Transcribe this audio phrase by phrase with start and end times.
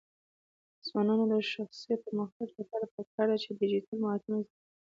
[0.79, 4.61] د ځوانانو د شخصي پرمختګ لپاره پکار ده چې ډیجیټل مهارتونه زده کړي.